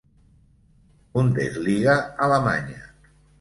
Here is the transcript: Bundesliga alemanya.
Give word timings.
Bundesliga 1.17 1.95
alemanya. 2.29 2.81